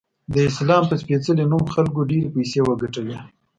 [0.33, 3.17] د اسلام په سپیڅلې نوم خلکو ډیرې پیسې وګټلی